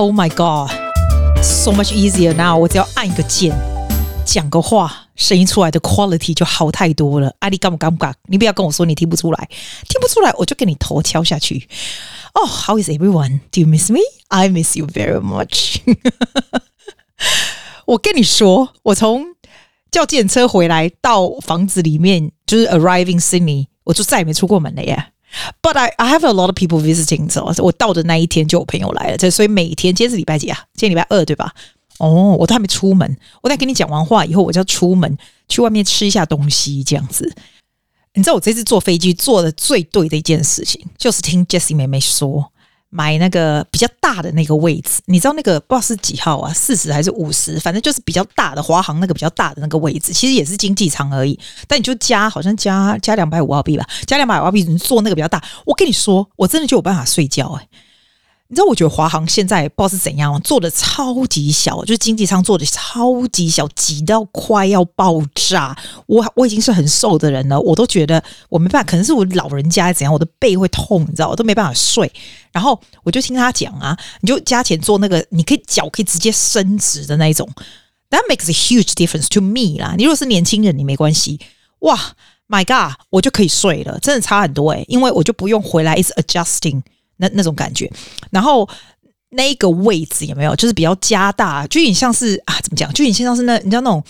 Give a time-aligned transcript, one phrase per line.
[0.00, 0.70] Oh my god,
[1.42, 2.56] so much easier now！
[2.56, 3.52] 我只要按一个键，
[4.24, 7.34] 讲个话，声音出来的 quality 就好太多了。
[7.40, 8.14] 阿里干不干不干？
[8.28, 9.48] 你不要跟我说你听不出来，
[9.88, 11.68] 听不出来我就给你头敲下去。
[12.34, 13.40] Oh, how is everyone?
[13.50, 13.98] Do you miss me?
[14.28, 15.78] I miss you very much.
[17.84, 19.24] 我跟你说，我从
[19.90, 25.06] 叫计程车回来到房子里面，就是 arriving Sydney，我就再也没出过门了耶。
[25.62, 30.58] But I I have a lot of people visiting，so 我到的那一天就有朋友来了，这所以每天今天是礼拜几啊？
[30.74, 31.52] 今天礼拜二对吧？
[31.98, 35.18] 哦，我都还没出门，我在跟你讲完话以后，我就要出门
[35.48, 37.34] 去外面吃一下东西，这样子。
[38.14, 42.52] 你知道我这次坐飞机做的最对的一件事情，就是听 Jessie 妹妹说。
[42.90, 46.52] 买那个比较大的那个位置，你知道那个不知道是几号啊？
[46.54, 47.60] 四十还是五十？
[47.60, 51.38] 反正就是比较大的华航那个比较大的那个位置，其实也是经济舱而已。
[51.66, 55.42] 但你就加，好像加加两百五澳币吧，加两百五澳币，你坐那个比较大。
[55.66, 57.68] 我跟你说，我真的就有办法睡觉哎、
[58.50, 65.76] 你知道，我觉得华航现在不知道是怎样，做的超级小，就是经济舱做的超级小，挤到快要爆炸。
[66.06, 72.10] 我我已经是很瘦的人了，我都觉得我没办法，可能是我老人家怎样，我的背会痛，你知道，我都没办法睡。
[72.50, 77.46] 然后我就听他讲啊，你就加钱坐那个，你可以脚可以直接伸直的那一种
[78.08, 79.94] ，That makes a huge difference to me 啦。
[79.98, 81.38] 你如果是年轻人，你没关系，
[81.80, 82.00] 哇
[82.48, 86.80] ，My God，我就可以睡了，真的差很多诶、因为我就不用回来一直 adjusting。
[87.18, 87.88] 那那种感觉，
[88.30, 88.68] 然后
[89.30, 94.02] 那个位置有没有，就是比较加大，就有点像是啊，怎么讲，就有点像是那，你知道那种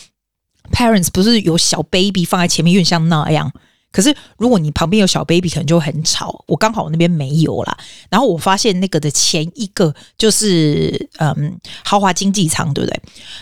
[0.72, 3.52] parents 不是有小 baby 放在前面，有点像那样。
[3.90, 6.44] 可是如果你旁边有小 baby，可能就很吵。
[6.46, 7.74] 我刚好我那边没有啦。
[8.10, 13.00] 然后我发现那个的前一个就是嗯豪华经济舱，对不对？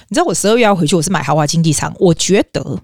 [0.09, 2.81] 你知道我十二月要回去，我是买豪华经济舱，我觉得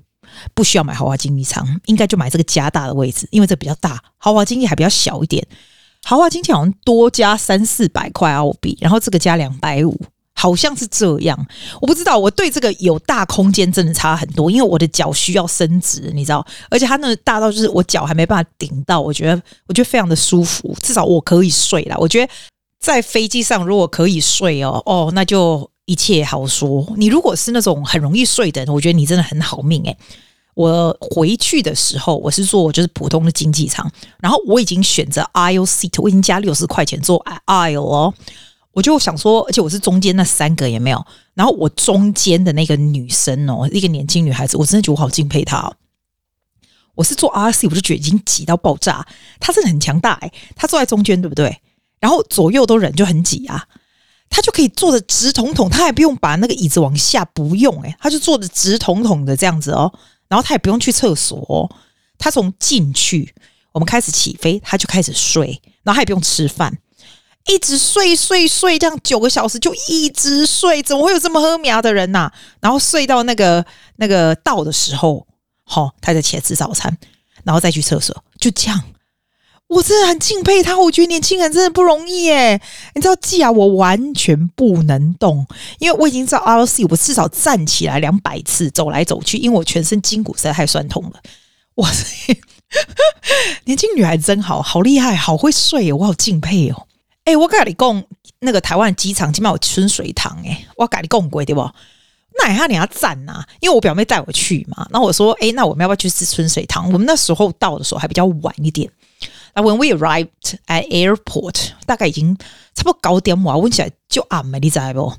[0.54, 5.46] 不需要买豪华经济舱，应该就买这个加大的位置，因为这比较大，豪华经济还比较小一点。
[6.04, 9.98] 豪华经济好像多加三四百块澳币，然后这个加两百五，
[10.34, 11.46] 好像是这样。
[11.80, 21.96] 我不知道，我对这个有大空间真的差很多，因为我的脚需要伸直，你知道，而且它那大到就是我脚还没办法顶到，我觉得我觉得非常的舒服，至少我可以睡啦。
[21.98, 22.32] 我觉得
[22.80, 26.92] 在飞机上如果可以睡哦哦，那就一切好说。
[26.96, 29.96] 你如果是那种很容易睡的人，我觉得你真的很好命诶。
[30.54, 38.14] 我回去的时候，我是坐就是普通的经济舱，然后我已经选择 aisle seat，我已经加六十块钱坐 aisle 哦。
[38.72, 41.04] 我就想说，而且我是中间那三个也没有，
[41.34, 45.74] 然后我中间的那个女生哦，一个年轻女孩子，我真的觉得我好敬佩她哦。
[46.94, 49.06] 我是坐 aisle seat，我就觉得已经挤到爆炸，
[49.40, 51.60] 她真的很强大诶，她坐在中间对不对？
[52.00, 53.66] 然后左右都人就很挤啊，
[54.28, 59.92] 她就可以坐的直筒筒，她还不用把那个椅子往下，不用诶，她就坐的直筒筒的这样子哦。
[60.32, 61.70] 然后他也不用去厕所，
[62.16, 63.34] 他从进去，
[63.72, 66.78] 我们开始起飞，他就开始睡，然后他也不用吃饭，
[67.48, 73.62] 一直睡睡睡，这样九个小时就一直睡，怎么会有这么喝苗的人呐、然后睡到那个
[73.96, 75.26] 那个到的时候，
[75.64, 76.96] 好、他在起来吃早餐，
[77.44, 78.82] 然后再去厕所，就这样。
[79.72, 82.60] 我真的很敬佩他，我觉得年轻人真的不容易耶。
[82.94, 85.46] 你知道，既啊，我完全不能动，
[85.78, 91.12] 因为我已经知道 RC，我至少站起来两百次，走来走去，因为我全身筋骨实在太酸痛了。
[91.76, 92.36] 哇塞，
[93.64, 96.86] 年轻女孩真好，好厉害，好会睡，我好敬佩哦。
[97.24, 98.04] 哎、我跟你讲，
[98.40, 101.66] 那个台湾机场起码有春水堂，哎，我跟你讲过对不？
[102.38, 104.86] 那还要你要站呐，因为我表妹带我去嘛。
[104.90, 106.92] 那我说，哎、那我们要不要去吃春水堂？
[106.92, 108.90] 我们那时候到的时候还比较晚一点。
[109.54, 110.28] 那 when we arrived
[110.66, 112.36] at airport，大概已经
[112.74, 115.12] 差不多九点哇，问起来就暗了，你知不？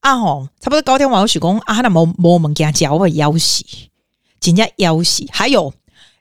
[0.00, 3.64] 啊吼，差不多九点哇，我想讲啊，那没没物件吃，我要死，
[4.40, 5.24] 真正要死。
[5.30, 5.72] 还有，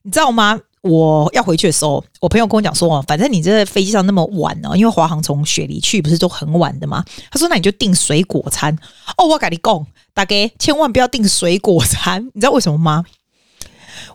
[0.03, 0.59] 你知道吗？
[0.81, 7.03] 我要回去的时候，我朋友跟我讲说，反正你这飞机上那么晚哦，因为华航从雪梨去不是都很晚的嘛？
[7.29, 8.73] 他说，那你就订水果餐。
[9.17, 13.03] 哦，我跟你讲，大家千万不要订水果餐，你知道为什么吗？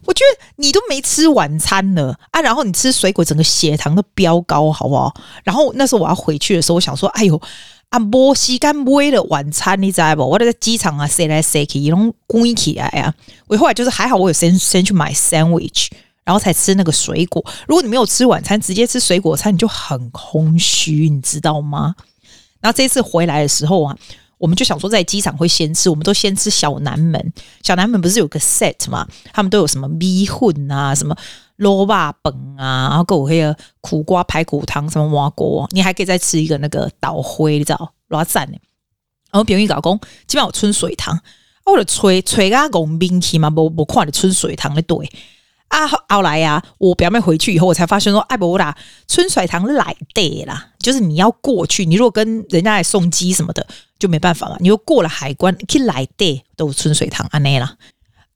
[0.05, 5.15] 我觉得你都没吃晚餐了啊，然后你吃水果，整个血糖都飙高，好不好？
[5.43, 7.41] 然后那时候我要回去的时候，我想说，哎呦，
[7.89, 10.25] 啊，波西干杯的晚餐，你知道不？
[10.27, 13.15] 我在机场啊，塞来塞去，一种关起来啊。
[13.47, 15.89] 我后来就是还好，我有先先去买 sandwich，
[16.25, 17.45] 然后才吃那个水果。
[17.67, 21.95] 如果你没有吃晚餐，直接吃水果餐，你就很空虚，你知道吗？
[22.61, 23.97] 然后这次回来的时候啊。
[24.39, 27.33] 我们就想说，在机场会先吃，我们都先吃小南门。
[27.63, 29.07] 小南门不是有个 set 吗？
[29.33, 31.17] 他们都有什么米粉啊，什么
[31.57, 37.93] 萝卜本啊，然后还有那个苦瓜排骨汤，什么麻锅，你还可以再吃一个那个岛灰，你知道？
[38.09, 38.59] 老赞呢。
[39.31, 41.19] 然后别人搞工，基本上有春水堂，
[41.65, 45.11] 我的吹吹啊，拱冰去嘛，不不看你春水堂的对。
[45.75, 48.77] 啊，后来呀，我表妹回去以后，我才发现说，哎不啦，
[49.09, 53.67] 春水堂来的啦，就是你要过去，你如果跟人家来送机什么的，
[53.99, 54.57] 就没办法了。
[54.61, 57.77] 你又过了海关，去来的都春水堂安内啦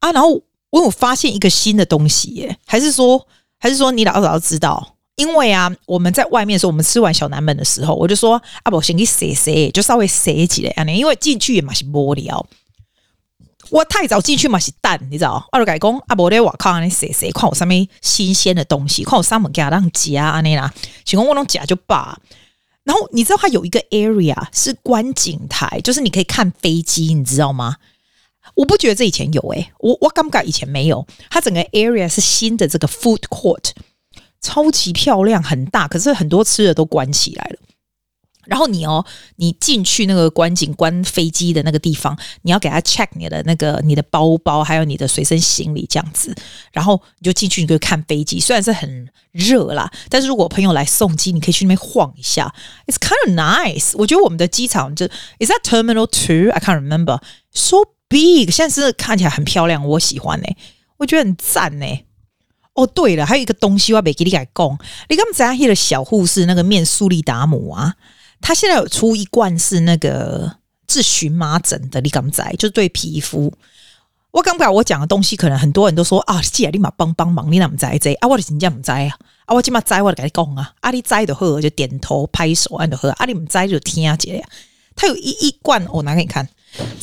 [0.00, 0.10] 啊。
[0.10, 3.24] 然后我有发现一个新的东西耶，还是说，
[3.60, 4.96] 还是说你老早知道？
[5.14, 12.44] 因为啊，我们在外面的时候，我们吃完小南门的时候，我就说啊，不，先去洗洗，就稍微洗起来安内，因为进去也嘛是无聊。
[13.70, 15.46] 我太早进去嘛是蛋，你知道？
[15.52, 20.72] 我就改讲啊，无咧我靠，你洗洗，看我上面新鲜的东西，看我上门给他让夹安尼啦，
[21.04, 22.18] 请问我弄夹就罢。
[22.84, 27.76] 然后你知道它有一个 area 是观景台，就是你可以看飞机，你知道吗？
[28.54, 31.06] 我不觉得这以前有诶、欸，我我感觉以前没有。
[31.28, 33.72] 它整个 area 是新的这个 food court，
[34.40, 37.58] 超级漂亮，很大，可是很多吃的都关起来了。
[38.48, 39.04] 然后你哦，
[39.36, 46.34] 你进去那个观景观飞机的那个地方，你要给他 check 你的那个你的包包，还有你的随身行李这样子。
[46.72, 52.54] 然后你就进去，你可以看飞机，虽然是很热啦，但是如果朋友来送机，你可以去那边晃一下。
[52.86, 53.92] It's kind of nice。
[53.98, 55.06] 我觉得我们的机场就
[55.38, 56.50] Is that Terminal Two?
[56.50, 57.20] I can't remember.
[57.52, 57.76] So
[58.08, 60.46] big，现在是看起来很漂亮，我喜欢呢、
[60.96, 61.86] 我觉得很赞呢、
[62.72, 64.78] 哦，对了，还有一个东西我没给你改供，
[65.10, 67.96] 你刚才那个小护士那个面速力达姆啊。
[68.40, 70.56] 他现在有出一罐是那个
[70.86, 72.42] 治荨麻疹的，你敢不知？
[72.56, 73.52] 就对皮肤。
[74.30, 78.12] 我刚刚我讲的东西，可能很多人都说啊，既然立马帮帮忙，你哪么知这？
[78.14, 84.16] 啊，我的真正不知啊，啊，我今嘛知，我就跟你讲啊，啊，你知就好，就点头拍手按就喝，啊，你唔知就听下。
[84.94, 86.46] 他有一一罐，我拿给你看，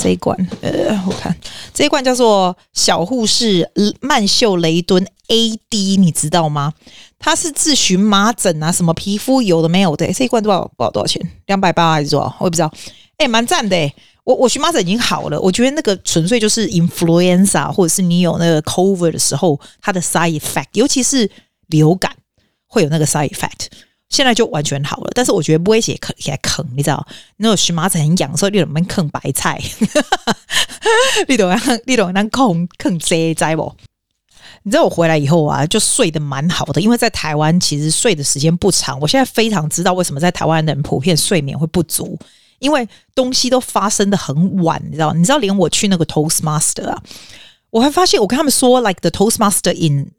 [0.05, 1.35] 这一罐，呃，我看
[1.73, 3.67] 这一罐叫做小护士
[4.01, 6.71] 曼秀雷敦 AD，你知道吗？
[7.17, 10.61] 它是治荨麻疹啊，什么皮肤有的没有的，这一罐多少？
[10.61, 11.31] 不知道多少钱？
[11.47, 12.25] 两百八还是多少？
[12.39, 12.71] 我也不知道。
[13.17, 13.91] 哎、欸，蛮赞的。
[14.25, 21.27] 我我荨麻疹已经好了，我觉得那个纯粹就是 influenza，或者是你有那个 COVID 的时候，它的 side effect，尤其是
[21.65, 22.15] 流感
[22.67, 23.69] 会有那个 side effect。
[24.09, 27.05] 现在就完全好了，但是我觉得不会写啃起来啃，你知道？
[27.37, 29.59] 那种荨麻疹很痒，所以你怎么啃白菜？
[31.27, 31.59] 你懂吗？
[31.85, 32.13] 你懂？
[32.13, 33.75] 能啃啃这在不？
[34.63, 38.99] 你知道我回来以后啊，就睡得蛮好的，因为在台湾其实睡的时间不长。
[38.99, 42.17] 我现在非常知道为什么在台湾的人普遍睡眠会不足，
[42.59, 45.13] 因为东西都发生的很晚，你知道？
[45.13, 47.01] 你知道连我去那个 Toastmaster 啊，
[47.69, 50.11] 我还发现我跟他们说，like the Toastmaster in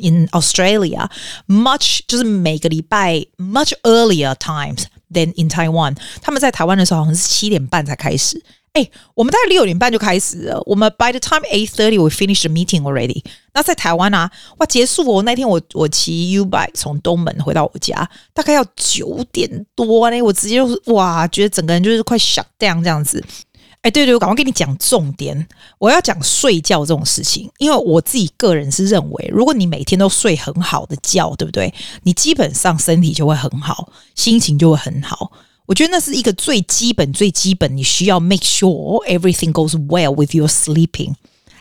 [0.00, 1.08] in Australia
[1.46, 5.96] much 就是每个礼拜 much earlier times than in Taiwan。
[6.20, 8.42] 他们在台湾的时候好像是七点半才开始。
[8.74, 10.62] 哎、我们大概六点半就开始了。
[10.64, 13.24] 我们 by the time eight thirty we finish the meeting already。
[13.52, 15.22] 那在台湾啊，哇，结束哦。
[15.22, 20.22] 那天我我骑 U bike 从东门回到我家，大概要九点多呢。
[20.22, 23.24] 我直接就是哇，觉得整个人就是快 shut down 这样子。
[23.88, 25.48] 哎、对对，我赶快跟你讲重点。
[25.78, 31.72] 我要讲睡觉这种事情，因为我自己个人是认为，如果你每天都睡很好的觉，对不对？
[32.02, 35.32] 你基本上身体就会很好，心情就会很好。
[35.64, 41.14] 我觉得那是一个最基本、最基本，你需要 make sure everything goes well with your sleeping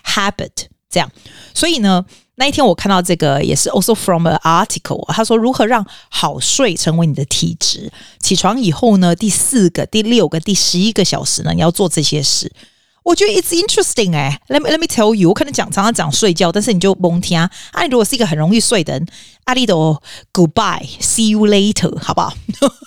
[0.04, 0.68] habit。
[0.90, 1.10] 这样，
[1.54, 2.06] 所以呢，
[2.40, 7.92] 那一天我看到这个也是 also from an article，他说如何让好睡成为你的体质。
[8.20, 12.52] 起床以后呢，第四个、第六个、第十一个小时呢，你要做这些事。
[13.08, 17.50] 我觉得 it's interesting 哎，let me let me tell you，我可能讲常常讲睡觉，但是你就甭听啊。
[17.82, 19.08] 你如果是一个很容易睡的人，
[19.46, 19.98] 阿里都
[20.34, 22.34] goodbye，see you later，好不好？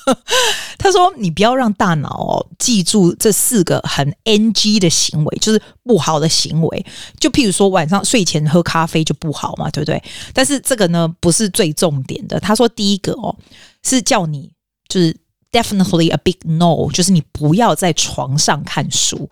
[0.76, 6.86] 他说你不要让大脑哦记住这四个很 NG 的行为，就是不好的行为。
[7.18, 10.02] 就譬如说晚上睡前喝咖啡就不好嘛，对不对？
[10.34, 12.38] 但是这个呢不是最重点的。
[12.38, 13.34] 他说第一个哦
[13.82, 14.50] 是叫你
[14.86, 15.16] 就是
[15.50, 19.26] definitely a big no，就是你不要在床上看书。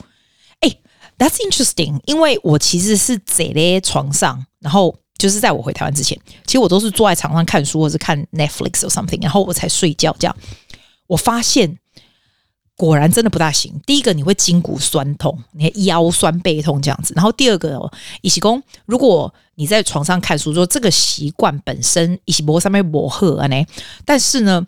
[1.19, 10.15] That's interesting，因为我其实是在在床上，然后就是在我回台湾之前，其实我都是坐在床上看书或者看 Netflix or something，然后我才睡觉。
[10.21, 10.37] 这样，
[11.09, 11.79] 我发现
[12.77, 13.81] 果然真的不大行。
[13.85, 17.13] 第一个，你会筋骨酸痛，你的腰酸背痛这样子。
[17.17, 17.91] 然后第二个，
[18.23, 23.67] 一起工，如果你在床上看书，说这个习惯本身一起磨上面磨合啊呢，
[24.05, 24.67] 但是呢。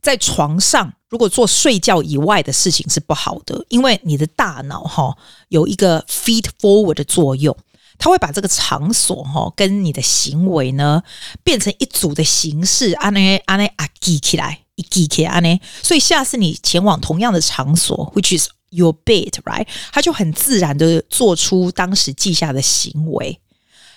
[0.00, 5.16] 在床上，如果做睡觉以外的事情是不好的，因为你的大脑哈
[5.48, 7.56] 有一个 feed forward 的作用，
[7.98, 11.00] 它会把这个场所哈跟你的行为呢
[11.44, 23.38] 变成一组的形式，安内安内啊记起来，一记起来安内，所以下次你前往同样的场所，which is your bed，right，它就很自然的做出当时记下的行为。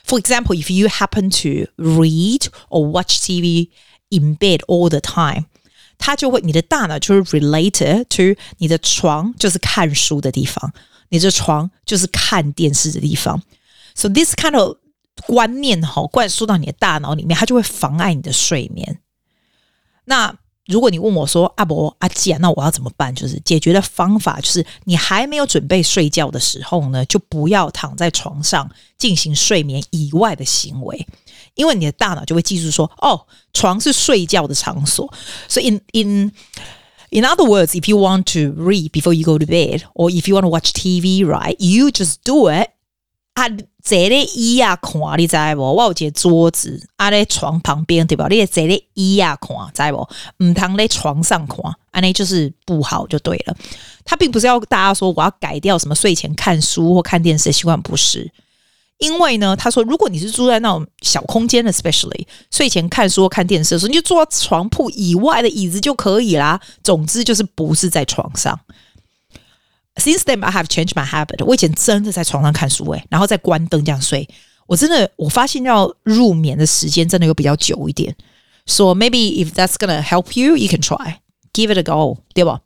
[0.05, 3.69] For example, if you happen to read or watch TV
[4.09, 5.45] in bed all the time.
[5.97, 10.69] 它就会，你的大脑就是 related to 你的床，就是看书的地方；
[11.09, 13.41] 你的床就是看电视的地方。
[13.95, 14.77] So this kind of
[15.25, 18.99] 观念哈灌输到你的大脑里面，它就会妨碍你的睡眠。
[20.05, 20.35] 那
[20.67, 23.15] 如果你问我说阿伯阿姐，那我要怎么办？
[23.15, 31.07] 就是解决的方法就是，你还没有准备睡觉的时候呢，就不要躺在床上进行睡眠以外的行为，
[31.57, 33.19] 因为你的大脑就会记住说，哦，
[33.51, 35.11] 床是睡觉的场所。
[35.49, 36.31] 所以 in in
[37.09, 40.29] in other words, if you want to read before you go to bed, or if
[40.29, 42.69] you want to watch TV, right, you just do it.
[43.33, 43.47] 啊，
[43.83, 45.61] 坐咧椅啊看，你知无？
[45.61, 48.27] 我有一个桌子啊，咧床旁边对吧？
[48.27, 50.09] 你坐咧椅啊看，知无？
[50.43, 51.59] 唔通咧床上看，
[51.91, 53.55] 安尼就是不好，就对了。
[54.03, 58.31] 他并不是要大家说我要改掉什么睡前看书或看电视的习惯，不是。
[58.99, 66.59] 因为呢，他说，如果你是住在那种小空间，especially 睡前看书看电视的时候，你就坐床铺以外的椅子就可以啦。
[66.83, 68.59] 总之就是不是在床上。
[69.97, 71.45] Since then, I have changed my habit.
[71.45, 74.27] 我以前真的在床上看书诶，然后再关灯这样睡。
[74.65, 78.15] 我真的我发现要入眠的时间真的有比较久一点。
[78.65, 81.17] So maybe if that's gonna help you, you can try.
[81.53, 82.61] Give it a go，对吧？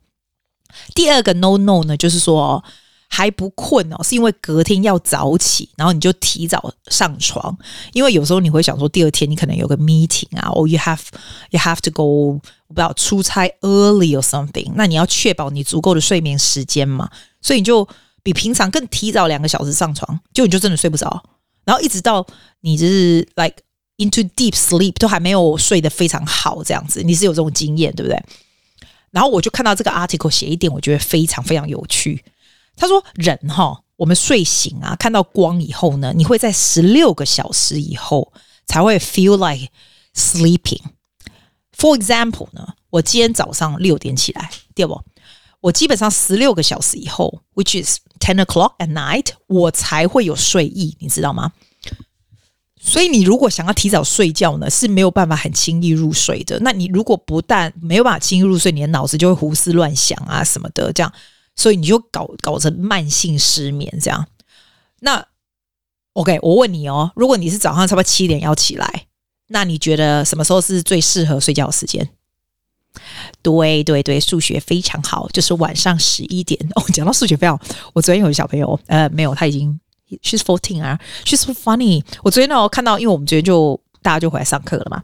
[0.94, 2.64] 第二个 no no 呢，就是说。
[3.14, 7.54] 还不困哦，是因为隔天要早起，然后你就提早上床。
[7.92, 11.02] 因为有时候你会想说，第二天你可能有个 meeting 啊，or you have
[11.50, 14.72] you have to go，我不知道出差 early or something。
[14.76, 17.10] 那你要确保你足够的睡眠时间嘛，
[17.42, 17.86] 所以你就
[18.22, 21.22] 比平常更提早两个小时上床，就你就真的睡不着，
[21.66, 22.26] 然后一直到
[22.62, 23.56] 你就是 like
[23.98, 27.02] into deep sleep 都还没有睡得非常好这样子。
[27.02, 28.18] 你是有这种经验对不对？
[29.10, 32.24] 然后我就看到这个 article 写一点，我觉得非常非常有趣。
[32.76, 38.32] 他说：“人哈，我们睡醒啊，看到光以后呢，你会在十六个小时以后
[38.66, 39.70] 才会 feel like
[40.14, 40.80] sleeping。
[41.76, 45.00] For example 呢，我今天早上六点起来，对不？
[45.60, 51.52] 我基本上十六个小时以后，which is ten o'clock at night，我才会有睡意，你知道吗？
[52.80, 56.58] 所以你如果想要提早睡觉呢，是没有办法很轻易入睡的。
[56.60, 61.12] 那你如果不但没有办法轻易入睡，你的脑子就会胡思乱想啊什么的，这样。”
[61.56, 64.26] 所以你就搞搞成慢性失眠这样。
[65.00, 65.26] 那
[66.14, 69.06] OK，我问你哦，如果你是早上差不多七点要起来，
[69.48, 72.08] 那你觉得什么时候是最适合睡觉的时间？
[73.40, 76.60] 对对对，数学非常好，就是晚上十一点。
[76.76, 79.80] 哦，讲到数学非常好，我昨天有个小朋友，呃，没有，他已经
[80.22, 82.04] she's fourteen 啊，she's funny。
[82.22, 85.02] 我昨天呢看到，因为我们昨天就大家就回来上课了嘛。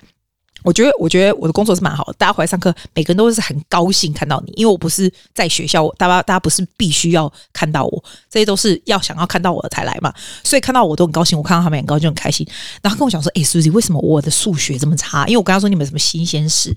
[0.62, 2.14] 我觉得，我觉得我的工作是蛮好的。
[2.14, 10.12] 大家回来上课，每个人都是很高兴看到你，因为我不是在学校，大家大家不是必须要看到我，这些都是要想要看到我的才来嘛。
[10.42, 12.46] 所以看到我都很高兴，我看到他们很高兴，就很开心。
[12.82, 16.76] 然后跟我讲说：“哎，Susie，为什么我的数学这么差？”因为我跟他说：“你们什么新鲜事？”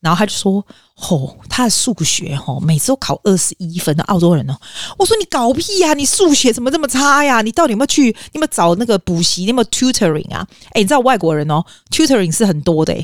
[0.00, 0.64] 然后他就说
[1.00, 4.56] ：“哦，他的数学哦，每次都考二十一分的澳洲人哦。”
[4.98, 5.94] 我说：“你搞屁呀！
[5.94, 7.40] 你数学怎么这么差呀？
[7.40, 8.02] 你到底有没有去？
[8.02, 9.42] 你有没有找那个补习？
[9.42, 10.46] 你有没有 tutoring 啊？
[10.72, 12.94] 哎，你知道外国人哦，tutoring 是很多的。”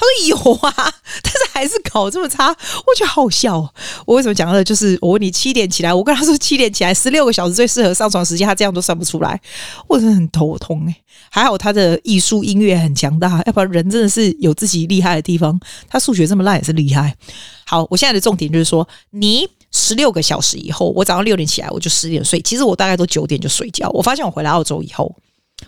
[0.00, 3.58] 他说有啊，但是还是考这么差，我觉得好笑。
[4.06, 4.64] 我为什么讲的？
[4.64, 9.38] 就是我问你七点起来，我跟他说七点起来，十六个小时最适合上床时间，他这样都算不出来，
[9.86, 10.96] 我真的很头痛哎。
[11.28, 15.60] 还好他的艺术音乐很强大，要不然人真的是有自己厉害的地方。
[15.86, 17.14] 他数学这么烂也是厉害。
[17.64, 22.40] 好，我现在的重点就是说，你十六个小时以后，我早上六点起来，我就十点睡。
[22.42, 23.88] 其实我大概都九点就睡觉。
[23.90, 25.14] 我发现我回来澳洲以后，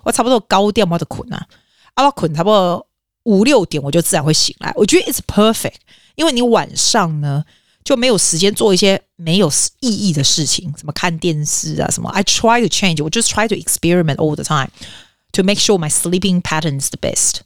[0.02, 1.46] 我差不多高调嘛的困啊，
[1.94, 2.86] 啊，我困差不多。
[3.24, 5.76] 五六点我就自然会醒来，我觉得 it's perfect，
[6.16, 7.44] 因为你晚上呢
[7.84, 9.48] 就没有时间做一些没有
[9.78, 12.10] 意义的事情，什么看电视啊什么。
[12.10, 14.70] I try to change，我就是 try to experiment all the time
[15.30, 17.42] to make sure my sleeping pattern is the best。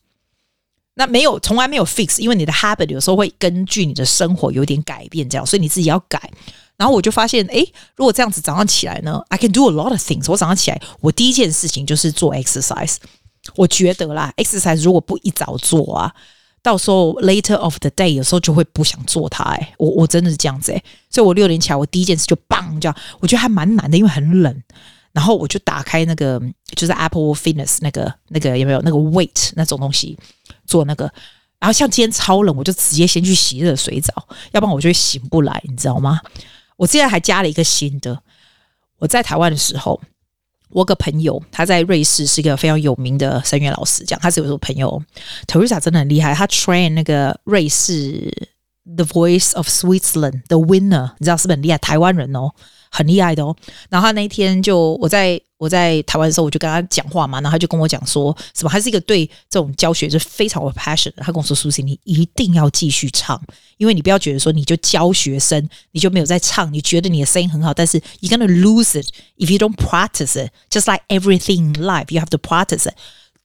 [0.99, 6.19] 那没有从来没有 fix，因为你的 habit 有时候会根据你的生活有点改变，这样，所以你自己要改。
[6.79, 10.31] 然后我就发现，诶，如果这样子早上起来呢，I can do a lot of things。
[10.31, 12.97] 我早上起来，我第一件事情就是做 exercise。
[13.57, 16.13] 我觉得啦，exercise 如果不一早做啊，
[16.63, 19.45] 到时候 later of the day 有时候就会不想做它。
[19.45, 24.63] 哎，我我真的是这样子哎，所以我六点起来，我第一件事就 bang 这样，我觉得还蛮难的，因为很冷。
[25.13, 26.39] 然后我就打开那个
[26.75, 30.19] 就是 Apple Fitness 那个那个有没有那个 weight 那种东西
[30.67, 31.05] 做那个。
[31.59, 34.13] 然后像今天超冷，我就直接先去洗热水澡，
[34.53, 36.21] 要不然我就会醒不来，你知道吗？
[36.77, 38.21] 我现在还加了一个新的，
[38.99, 40.01] 我在台湾的时候。
[40.71, 45.01] 我个朋友，他在瑞士是一个非常有名的声乐老师，讲他是有一个朋友
[45.47, 48.51] ，Teresa 真的很厉害，他 train 那个瑞士
[48.85, 51.79] The Voice of Switzerland 的 winner，你知道是不是很厉害？
[51.79, 52.51] 台湾人哦。
[52.97, 53.55] 很厉害的哦，
[53.91, 61.13] 然后他那一天就我在我在台湾的时候，我就跟他讲话嘛，然后他就跟我讲说什么，他是一个对这种教学就非常有 passion。
[61.17, 63.41] 他跟我说：“Susie，你一定要继续唱，
[63.77, 69.07] 因为你不要觉得说你就教学生，你就没有在唱，你觉得你的声音很好，但是 you gonna lose it
[69.39, 70.51] if you don't practice it.
[70.71, 72.95] Just like everything in life, you have to practice it.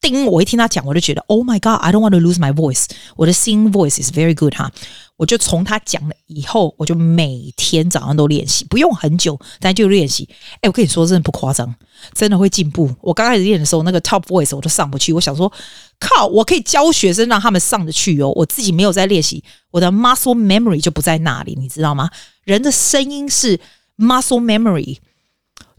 [0.01, 2.85] 叮，我一听他讲，我就觉得 Oh my God，I don't want to lose my voice。
[3.15, 4.71] 我的 sing voice is very good 哈。
[5.17, 10.27] 我就从他讲了以后，我就每天早上都练习，不用很久，但就练习。
[10.61, 11.75] 哎，我跟你说，真的不夸张，
[12.15, 12.89] 真的会进步。
[13.01, 15.13] 我刚开始练的时候，那个 top voice 我都上不去。
[15.13, 15.51] 我想说，
[15.99, 18.33] 靠，我可以教学生让他们上得去哦。
[18.35, 22.09] 我自己没有在练习，我的 muscle memory 就不在那里，你知道吗？
[22.43, 23.59] 人的声音是
[23.99, 24.97] muscle memory。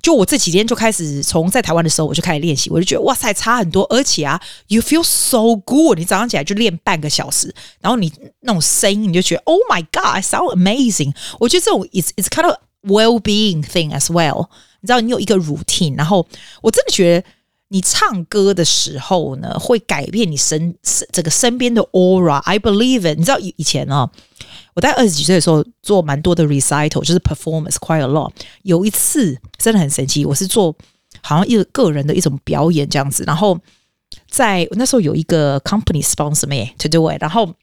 [0.03, 11.15] 就我这几天就开始从在台湾的时候我就开始练习，我就觉得哇塞差很多，而且啊，you feel so good，你早上起来就练半个小时，然后你那种声音你就觉得 Oh my god so amazing。
[11.39, 14.49] 我觉得这种 it's it's kind of well-being thing as well。
[14.81, 16.27] 你知道你有一个 routine，然后
[16.63, 17.29] 我真的觉得
[17.69, 20.75] 你唱歌的时候呢，会改变你身
[21.13, 22.39] 这个身边的 aura。
[22.39, 23.17] I believe it。
[23.17, 24.11] 你知道以以前啊。
[24.75, 28.31] 我在二十几岁的时候做蛮多的 recital，就是 performance quite a lot。
[28.63, 30.75] 有一次真的很神奇，我是做
[31.23, 33.59] 好像一个个人的一种表演这样子，然后
[34.29, 37.55] 在那时候有一个 company sponsor me to do it，然后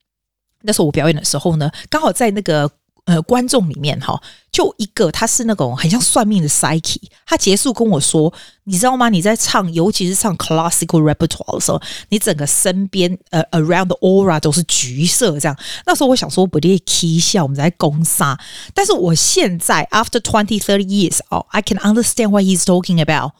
[0.61, 2.71] 那时候我表演的时候呢，刚好在那个。
[3.09, 8.31] 呃，观众里面哈，就一个他是那种很像算命的 psyche，他结束跟我说，
[8.65, 9.09] 你知道吗？
[9.09, 15.57] 你在唱，尤其是唱 classical repertoire 的时候，你整个身边呃 around the aura 都是橘色这样。
[15.87, 18.39] 那时候我想说，不列 key 笑，我们在攻杀。
[18.75, 23.31] 但是我现在 after twenty thirty years 哦，I can understand what he's talking about，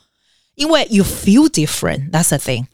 [0.56, 2.66] 因为 you feel different，that's the thing。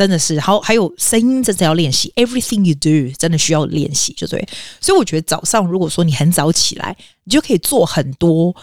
[0.00, 4.42] 真的是，好，还有声音真的要练习，everything you do 真的需要练习，就对。
[4.80, 8.56] 所以我觉得早上如果说你很早起来，你就可以做很多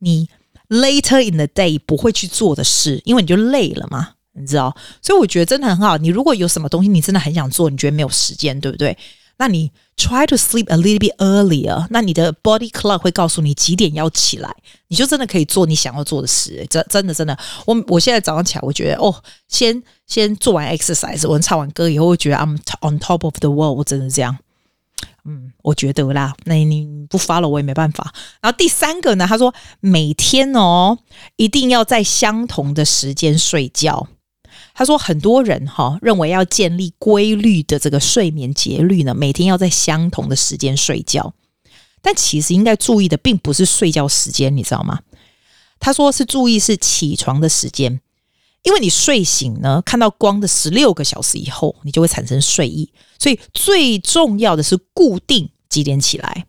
[0.00, 0.28] 你
[0.68, 4.76] later in the day 不会去做的事，因为你就累了嘛，你知道。
[5.00, 5.96] 所以我觉得真的很好。
[5.96, 8.98] 你如果有什么东西你真的很想做，你觉得没有时间，对不对？
[9.40, 14.54] 那你 try to sleep a little bit earlier，那你的 body clock 会告诉你几点要起来，
[14.88, 16.66] 你就真的可以做你想要做的事。
[16.68, 24.36] 真真的真的，我我现在早上起来，我觉得哦，先先做完 exercise，我唱完歌以后，我觉得 I'm on top of the world，我真的这样。
[25.24, 28.12] 嗯，我觉得啦，那你不发了我也没办法。
[28.42, 30.98] 然后第三个呢，他说每天哦，
[31.36, 34.06] 一定要在相同的时间睡觉。
[34.80, 41.34] 他说：“很多人哈认为要建立规律的这个睡眠节律呢，每天要在相同的时间睡觉。
[42.00, 45.00] 但其实应该注意的并不是睡觉时间，你知道吗？
[45.80, 48.00] 他说是注意是起床的时间，
[48.62, 52.90] 因为你睡醒呢，看到光的十六个小时以后，你就会产生睡意。
[53.18, 56.46] 所以最重要的是固定几点起来。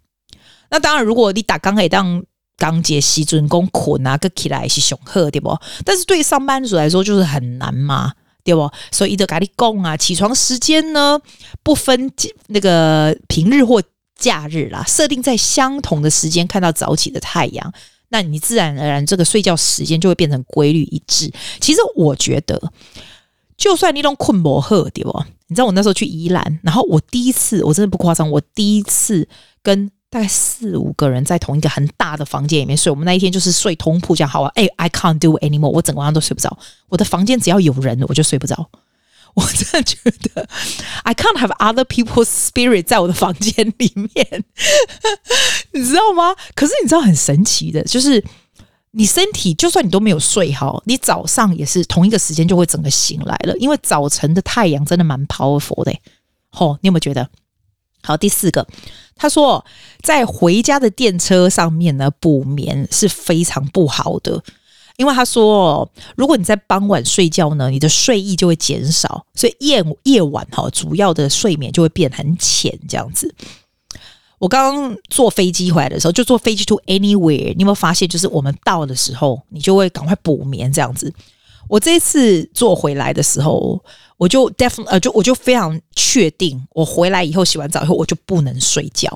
[0.70, 2.24] 那当然，如果你打刚可以当。”
[2.58, 5.58] 刚接西准工捆啊，个起来是雄厚对不？
[5.84, 8.72] 但是对于上班族来说就是很难嘛，对不？
[8.92, 11.20] 所以一直跟你讲啊，起床时间呢
[11.64, 12.12] 不分
[12.48, 13.82] 那个平日或
[14.16, 17.74] 假日啦，设定在相同的时间看到早起的太阳，
[18.10, 21.32] 那你自然而然这个睡觉时间就会变成规律一致。
[21.60, 22.62] 其实我觉得，
[23.58, 25.24] 就算你都困不好对不？
[25.48, 29.28] 你知道我那时候去宜兰，然后我第一次，我真的不夸张，我第一次
[29.64, 29.92] 跟。
[30.12, 34.52] 大概四五个人在同一个很大的房间里面睡，我们那一天就是睡通铺，这样好啊。
[34.56, 36.56] 哎，I can't do anymore，我整个晚上都睡不着。
[36.90, 38.70] 我的房间只要有人，我就睡不着。
[39.34, 39.98] 我真的觉
[40.34, 40.46] 得
[41.04, 44.44] ，I can't have other people's spirit 在我的房间里面，
[45.72, 46.36] 你知道吗？
[46.56, 48.22] 可是你知道很神奇的，就是
[48.92, 55.98] 你身体就算你都没有睡好，你早上也是同一个时间就会整个醒来了，因为早晨的太阳真的蛮 powerful 的。
[56.50, 57.30] 吼，你有没有觉得？
[58.04, 58.68] 好，第四个，
[59.16, 59.64] 他说
[60.02, 64.44] 在回家的电车上面呢，补眠是非常不好的，
[64.98, 73.34] 因为他说，如果你在傍晚睡觉呢，你的睡意就会减少，所以夜夜晚哈，主要的睡眠就会变很浅，这样子。
[74.40, 81.14] 我刚刚坐飞机回来的时候，就坐飞机 to anywhere，你有没有发现，就是我们到的时候，你就会赶快补眠这样子。
[81.70, 83.80] 我这次坐回来的时候。
[84.22, 89.10] 我就 definitely 呃，就我就非常确定，我回来以后洗完澡以后我就不能睡觉。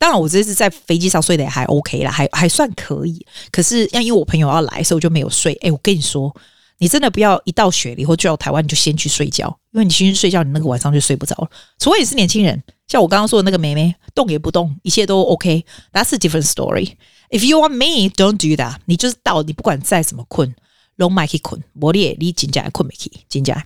[0.00, 3.24] 当然，我这次在飞机上睡得也还 OK 啦，还还算可以。
[3.52, 5.56] 可是，要因为我朋友要来，所以我就没有睡。
[5.60, 6.34] 哎，我跟你说，
[6.78, 11.48] 你真的不要一到雪梨或就到台湾你就先去睡觉，因为你先去睡觉，你那个晚上就睡不着了。
[11.78, 15.64] 除非你是年轻人，像我刚刚说的那个妹妹，动也不动，一切都 OK。
[15.92, 16.94] That's a different story.
[17.30, 18.78] If you want me, don't do that.
[18.86, 20.52] 你就是到你不管再怎么困。
[20.98, 23.56] 拢麦去困，我哩你真正困没去，真正。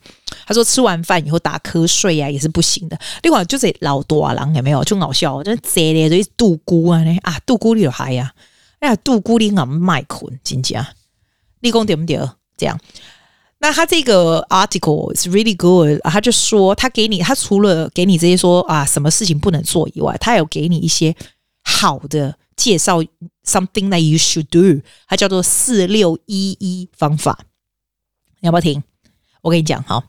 [0.47, 2.99] 他说吃完饭以后打瞌睡呀、啊、也是不行的。
[3.23, 8.33] 另外就是老大人有没有就搞笑，就坐咧就度孤啊呢啊度孤你就嗨呀，
[8.81, 10.85] 哎呀度孤你啊麦困真正。
[11.61, 12.19] 你讲对不对？
[12.57, 12.79] 这样，
[13.61, 21.15] 那他这个 article is really good，他就说他给你，他除了给你这些说啊什么事情不能做以外，他有给你一些
[21.65, 22.37] 好的。
[22.56, 23.02] 介绍
[23.44, 27.40] something that you should do，它叫做四六一一方法，
[28.40, 28.84] 你要不要听？
[29.42, 30.04] 我跟你讲哈，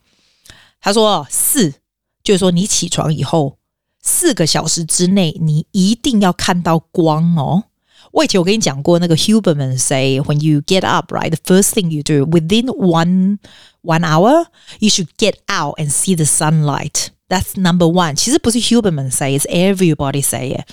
[0.80, 1.74] 他说四，
[2.22, 3.58] 就是说你起床以后
[4.00, 7.64] 四个小时之内，你一定要看到光哦。
[8.11, 13.38] 我以前我跟你讲过，那个 Huberman say when you get up, right, the first thing you do within one
[13.82, 14.46] one hour,
[14.80, 17.08] you should get out and see the sunlight.
[17.28, 18.14] That's number one。
[18.14, 20.64] 其实不是 Huberman say，it's everybody say，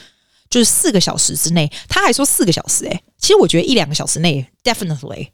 [0.51, 5.29] 就是四个小时之内，他还说四个小时，诶，其实我觉得一两个小时内，definitely。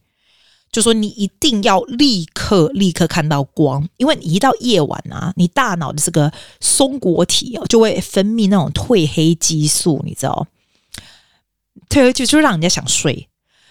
[0.73, 10.47] 就说你一定要立刻立刻看到光，因为你一到夜晚啊，你大脑的这个松果体哦，就会分泌那种褪黑激素，你知道？
[11.89, 13.27] 褪黑激素就让人家想睡，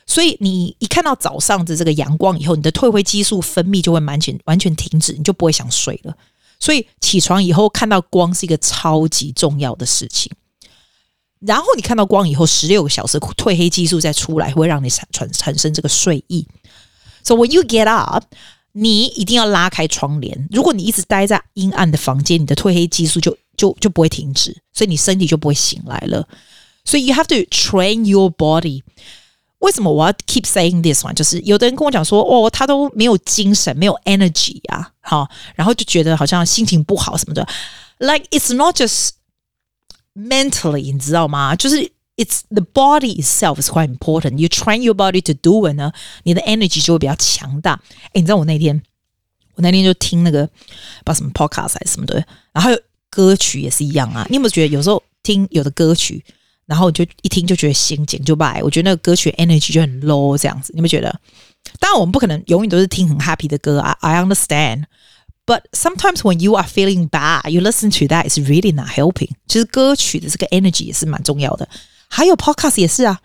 [0.08, 6.18] 所以你一看到早上的这个阳光以后，你的褪黑激素分泌就会完全完全停止，你就不会想睡了。
[6.60, 10.32] 所以起床以后看到光是一个超级重要的事情。
[11.46, 16.48] 然后你看到光以后，十六个小时褪黑激素再出来，会让你产产产生这个睡意。
[17.24, 18.24] So when you get up，
[18.72, 20.48] 你一定要拉开窗帘。
[20.52, 26.28] 如果你一直待在阴暗的房间，你的褪黑激素就就就不会停止，所以你身体就不会醒来了。
[26.84, 28.82] 所以 you have to train your body。
[29.60, 31.14] 为什么我要 keep saying this one？
[31.14, 37.48] 就是有的人跟我讲说，哦，他都没有精神，没有 energy 啊，好，然后就觉得好像心情不好什么的。
[37.98, 39.12] Like it's not just
[40.16, 41.56] mentally，你知道吗？
[41.56, 41.92] 就是。
[42.18, 44.38] It's the body itself is quite important.
[44.38, 45.92] You train your body to do it 呢，
[46.24, 47.74] 你的 energy 就会比较强大。
[48.14, 48.82] 诶，你知道我那天，
[49.56, 50.50] 我那天就听那个
[51.04, 52.72] 把什么 podcast 还是什么的，然后
[53.10, 54.26] 歌曲也是一样啊。
[54.30, 56.24] 你有没有觉得有时候听有的歌曲，
[56.66, 58.64] 然后就一听就觉得心情就败？
[58.64, 60.72] 我觉得那个歌曲 energy 就很 low 这样子。
[60.74, 61.14] 你们觉得？
[61.82, 63.92] 当然我们不可能永远都是听很 happy 的歌啊。
[64.00, 64.86] I understand.
[65.47, 69.31] But sometimes when you are feeling bad, you listen to that, it's really not helping.
[69.49, 71.69] 其实歌曲的这个 energy 也是蛮重要的。
[72.09, 73.19] 还有 podcast 也是啊，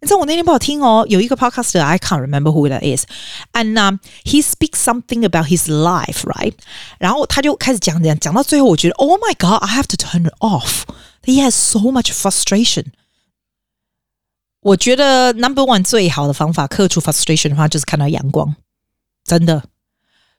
[0.00, 6.54] 你知道我那天不好听哦，有一个 podcaster，I can't remember who that is，and、um, he speaks something about his life，right？
[6.98, 12.86] 然后他就开始讲讲讲到最后，我觉得 Oh my God，I have to turn it off。He has so much frustration。
[14.62, 18.56] 我觉得 number one 最好的方法克除 frustration 的话，就是看到阳光。
[19.24, 19.62] 真的，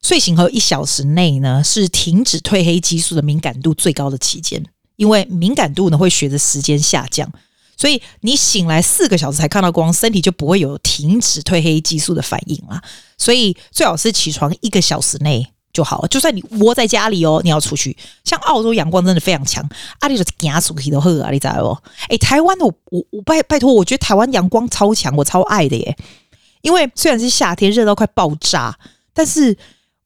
[0.02, 4.64] 睡醒后一小时内呢，是停止褪黑激素的敏感度最高的期间，
[4.96, 7.30] 因为敏感度呢会随着时间下降。
[7.76, 12.82] 所以你醒来四个小时才看到光，身体就不会有停止褪黑激素的反应啦。
[13.16, 16.04] 所以最好是起床一个小时内就好。
[16.08, 19.64] 就算你窝在家里哦，你要出去，像澳洲阳光真的非常强，
[20.00, 21.78] 阿里的家属皮都喝啊，你知道不？
[22.08, 25.96] 哎，台湾的我我我拜拜托，我觉得台湾阳光超强，我超爱的耶。
[26.62, 28.76] 因为虽然是夏天热到快爆炸，
[29.14, 29.56] 但是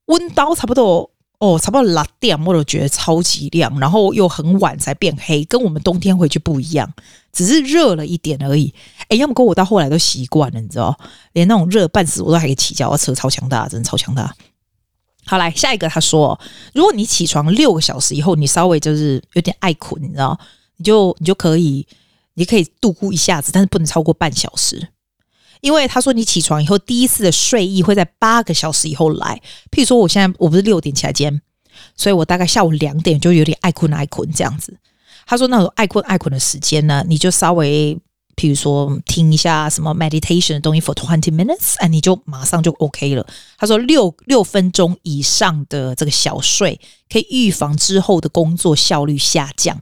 [0.05, 1.09] 温刀差不多。
[1.39, 6.89] 哦，差不多六点我都觉得超级亮，然后又很晚才变黑，跟我们冬天回去不一样，
[7.33, 8.73] 只是热了一点而已。
[9.09, 10.97] 哎，要么跟我到后来都习惯了，你知道，
[11.33, 14.33] 连那种热半死我都还可以起脚我车，超强大，真的超强大。
[15.25, 16.39] 好，来下一个，他说，
[16.73, 20.39] 如果你起床六个小时以后，你稍微就是有点爱困，你知道，
[20.77, 21.85] 你就你就可以，
[22.35, 24.87] 你可以度过一下子，但是不能超过半小时。
[25.63, 31.41] 因为他说你起床以后第一次的睡意会在八个小时以后来，譬如说我现在我不是六点起来间，
[31.95, 34.77] 所以我大概下午两点就有点爱困爱困这样子。
[35.25, 37.97] 他说那种爱困爱困的时间呢，你就稍微
[38.35, 43.25] 譬如说听一下什么 meditation 的东西 for twenty minutes，哎，你就马上就 OK 了。
[43.57, 46.77] 他说六六分钟以上的这个小睡
[47.09, 49.79] 可以预防之后的工作效率下降。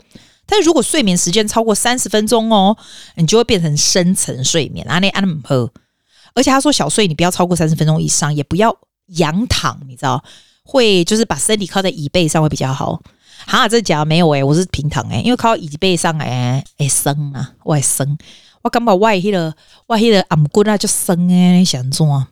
[0.52, 2.78] 但如果睡眠时间超过三十分钟哦，
[3.16, 4.86] 你就会变成深层睡眠。
[4.86, 5.72] 啊，那安姆喝，
[6.36, 8.78] 而且他说小睡你不要超过三十分钟以上，也不要
[9.16, 10.22] 仰躺，你知道
[10.64, 13.02] 会就是把身体靠在椅背上会比较好。
[13.48, 18.18] 哈，这假没有诶、我是平躺诶、因为靠椅背上诶、欸，会酸啊，我会酸，
[18.62, 19.56] 我感觉我迄个
[19.88, 22.28] 我迄个頷骨啊就酸诶，你想做啊？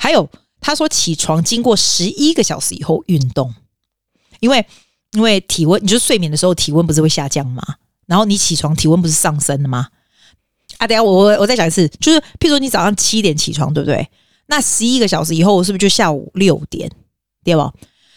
[0.00, 0.28] 还有
[0.60, 3.54] 他说起床经过十一个小时以后运动，
[4.40, 4.66] 因为。
[5.12, 7.62] 因为体温，你就睡眠的时候体温不是会下降吗？
[8.06, 9.88] 然后你起床体温不是上升的吗？
[10.78, 14.08] 啊，等下我我我再讲一次，就是譬如说你早上七点起床，对不对？
[14.46, 16.90] 那十一个小时以后是不是就下午六点？
[17.44, 17.72] 对吧？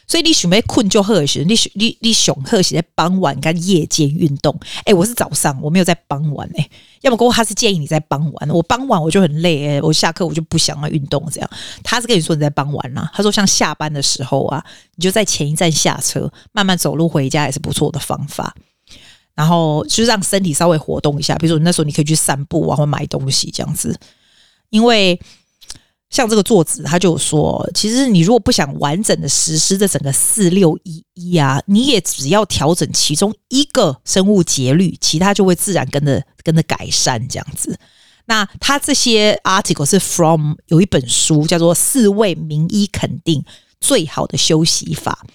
[0.07, 4.57] 所以你准备困就喝时，你你你熊喝时在傍晚跟夜间运动。
[4.83, 6.69] 哎，我是早上，我没有在傍晚哎。
[7.01, 11.49] 要么跟我他是建议你在傍晚，我傍晚我就很累哎，我下课我就不想要运动这样。
[11.83, 14.63] 他是跟你说你在傍晚呐，他说像下班的时候啊，
[14.95, 18.55] 你就在前一站下车，慢慢走路回家也是不错的方法。
[19.33, 23.97] 然后就是让身体稍微活动一下，比如说那时候你可以去散步啊，或买东西这样子，
[24.69, 25.19] 因为。
[26.15, 37.77] 像这个作者，他就说，其实你如果不想完整的实施这整个四六一一啊，你也只要调整其中一个生物节律，其他就会自然跟着跟着改善这样子。
[38.27, 43.43] 那他这些 article 是 from 有一本书叫做《四位名医肯定
[43.81, 45.25] 最好的休息法。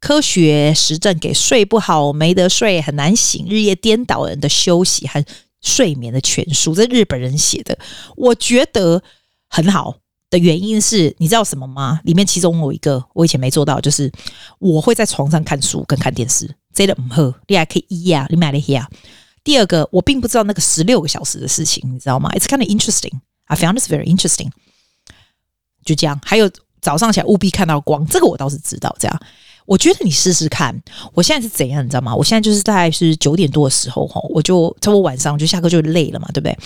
[0.00, 5.24] 科学实证给睡不好、没得睡、很难醒、日夜颠倒人的休息和
[5.62, 7.78] 睡眠的全书，这日本人写的，
[8.16, 9.00] 我觉得
[9.48, 9.98] 很好
[10.34, 12.00] 的原因是，你知道什么吗？
[12.02, 14.10] 里面其中有一个我以前没做到，就是
[14.58, 18.90] 我会在床上看书跟看电视，这个不好，你还可以一呀，你买了一呀。
[19.44, 23.12] 第二个，我并不知道那个十六个小时的事情，你知道吗？It's kind of interesting.
[23.44, 24.50] I found this very interesting.
[25.84, 28.94] 就这样，还有早上起来务必看到光，这个我倒是知道。
[28.98, 29.20] 这样。
[29.66, 30.78] 我觉得你试试看，
[31.12, 32.14] 我现在是怎样，你知道吗？
[32.14, 36.58] 我现在就是大概是九点多的时候，哈，我就差不多晚上就下课就累了嘛，对不对？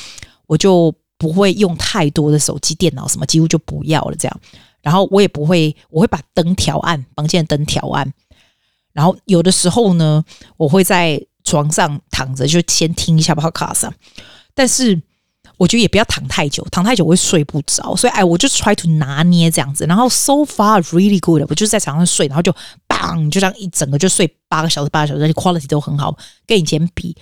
[0.46, 4.16] 我就不会用太多的手机、电脑什么，几乎就不要了。
[4.16, 4.40] 这样，
[4.80, 8.10] 然后我也不会，我会把灯调暗，房间的灯调暗。
[8.92, 10.24] 然后有的时候呢，
[10.56, 13.90] 我会在床上躺着，就先听一下 Podcast，
[14.54, 15.02] 但是。
[15.56, 19.84] 我觉得也不要躺太久，躺太久会睡不着，所以哎，我就 try to 拿捏这样子。
[19.86, 22.54] 然后 so far really good，我就是在床上睡，然后就
[22.86, 26.16] bang 就这样一整个就睡八个小时，八个小时，而且 quality 都很好。
[26.46, 27.16] 跟以前比，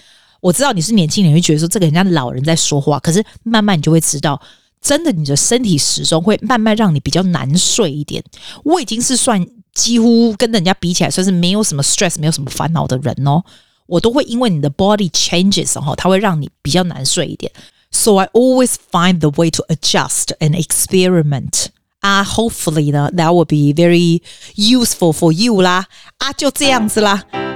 [0.46, 4.40] 我知道你是年轻人，会觉得说这个人家老人在说话，可是慢慢你就会知道，
[4.80, 8.22] 真的你的身体始终会慢慢让你比较难睡一点。
[8.62, 13.42] 我已经是算几乎跟人家比起来，算是没有什么 stress，没有什么烦恼的人哦。
[13.86, 17.50] 我都会因为你的 body changes 哈，它会让你比较难睡一点。
[17.90, 21.66] So I always find the way to adjust and experiment.
[22.02, 24.22] Ah, hopefully 呢，that will be very
[24.54, 25.86] useful for you 啦。
[26.18, 27.24] 啊，就这样子啦。